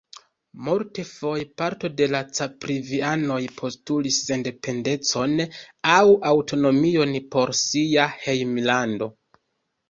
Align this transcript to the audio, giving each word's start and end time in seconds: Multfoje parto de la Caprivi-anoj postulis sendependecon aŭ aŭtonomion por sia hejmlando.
Multfoje 0.67 1.43
parto 1.61 1.91
de 1.99 2.07
la 2.13 2.21
Caprivi-anoj 2.37 3.37
postulis 3.59 4.17
sendependecon 4.29 5.37
aŭ 5.97 6.07
aŭtonomion 6.31 7.15
por 7.37 7.55
sia 7.61 8.09
hejmlando. 8.25 9.13